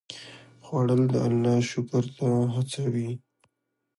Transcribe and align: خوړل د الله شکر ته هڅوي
خوړل 0.65 1.01
د 1.13 1.15
الله 1.27 1.55
شکر 1.69 2.03
ته 2.17 2.27
هڅوي 2.55 3.11